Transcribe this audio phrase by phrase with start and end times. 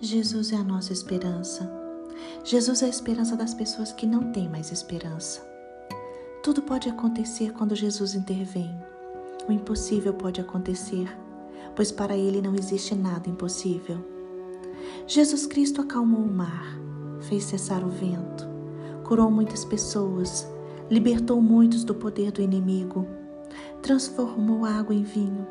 [0.00, 1.70] Jesus é a nossa esperança.
[2.44, 5.40] Jesus é a esperança das pessoas que não têm mais esperança.
[6.42, 8.78] Tudo pode acontecer quando Jesus intervém.
[9.48, 11.08] O impossível pode acontecer,
[11.74, 14.04] pois para ele não existe nada impossível.
[15.06, 16.78] Jesus Cristo acalmou o mar,
[17.22, 18.46] fez cessar o vento,
[19.02, 20.46] curou muitas pessoas,
[20.90, 23.06] libertou muitos do poder do inimigo,
[23.80, 25.46] transformou água em vinho,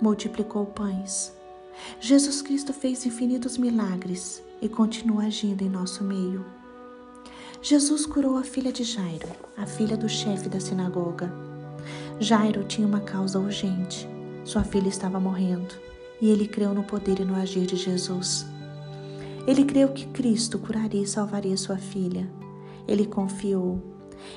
[0.00, 1.39] multiplicou pães.
[2.00, 6.44] Jesus Cristo fez infinitos milagres e continua agindo em nosso meio.
[7.62, 11.30] Jesus curou a filha de Jairo, a filha do chefe da sinagoga.
[12.18, 14.08] Jairo tinha uma causa urgente.
[14.44, 15.74] Sua filha estava morrendo
[16.20, 18.46] e ele creu no poder e no agir de Jesus.
[19.46, 22.30] Ele creu que Cristo curaria e salvaria sua filha.
[22.86, 23.80] Ele confiou.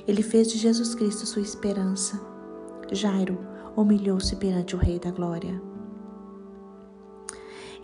[0.07, 2.19] Ele fez de Jesus Cristo sua esperança.
[2.91, 3.37] Jairo
[3.75, 5.72] humilhou-se perante o Rei da Glória.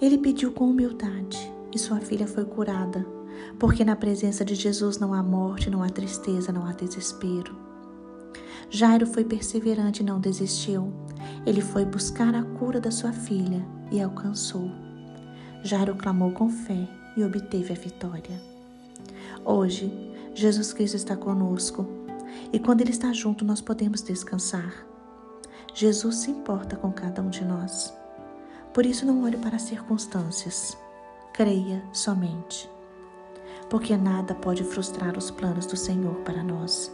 [0.01, 3.05] Ele pediu com humildade e sua filha foi curada,
[3.59, 7.53] porque na presença de Jesus não há morte, não há tristeza, não há desespero.
[8.69, 10.93] Jairo foi perseverante e não desistiu.
[11.45, 14.71] Ele foi buscar a cura da sua filha e alcançou.
[15.63, 18.41] Jairo clamou com fé e obteve a vitória.
[19.43, 19.91] Hoje,
[20.33, 21.85] Jesus Cristo está conosco
[22.53, 24.85] e quando Ele está junto, nós podemos descansar.
[25.73, 27.98] Jesus se importa com cada um de nós.
[28.73, 30.77] Por isso, não olhe para as circunstâncias.
[31.33, 32.69] Creia somente.
[33.69, 36.91] Porque nada pode frustrar os planos do Senhor para nós.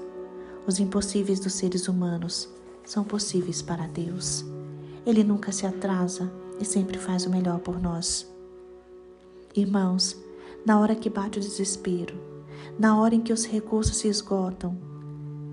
[0.68, 2.50] Os impossíveis dos seres humanos
[2.84, 4.46] são possíveis para Deus.
[5.06, 8.28] Ele nunca se atrasa e sempre faz o melhor por nós.
[9.56, 10.18] Irmãos,
[10.66, 12.16] na hora que bate o desespero,
[12.78, 14.78] na hora em que os recursos se esgotam,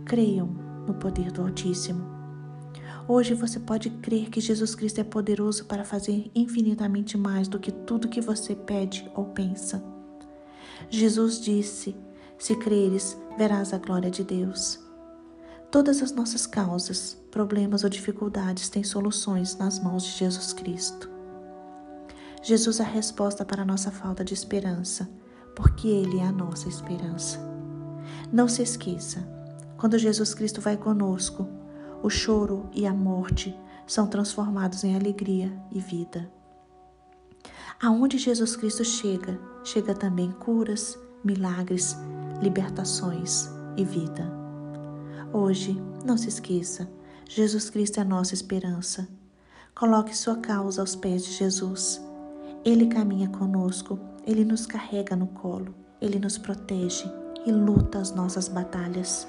[0.05, 0.49] creiam
[0.87, 2.05] no poder do Altíssimo.
[3.15, 7.71] Hoje você pode crer que Jesus Cristo é poderoso para fazer infinitamente mais do que
[7.71, 9.85] tudo que você pede ou pensa.
[10.89, 11.95] Jesus disse:
[12.39, 14.81] Se creres, verás a glória de Deus.
[15.71, 21.11] Todas as nossas causas, problemas ou dificuldades têm soluções nas mãos de Jesus Cristo.
[22.43, 25.07] Jesus é a resposta para a nossa falta de esperança,
[25.55, 27.39] porque Ele é a nossa esperança.
[28.33, 29.23] Não se esqueça,
[29.77, 31.47] quando Jesus Cristo vai conosco,
[32.03, 36.29] o choro e a morte são transformados em alegria e vida.
[37.81, 41.97] Aonde Jesus Cristo chega, chega também curas, milagres,
[42.41, 44.31] libertações e vida.
[45.33, 46.91] Hoje, não se esqueça,
[47.29, 49.09] Jesus Cristo é nossa esperança.
[49.75, 52.01] Coloque sua causa aos pés de Jesus.
[52.65, 57.11] Ele caminha conosco, ele nos carrega no colo, ele nos protege
[57.47, 59.27] e luta as nossas batalhas.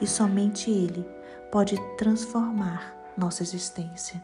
[0.00, 1.04] E somente ele
[1.52, 4.18] pode transformar nossa existência.